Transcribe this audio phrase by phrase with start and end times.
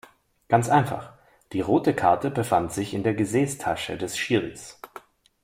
[0.47, 1.13] Ganz einfach:
[1.53, 4.81] Die rote Karte befand sich in der Gesäßtasche des Schiris.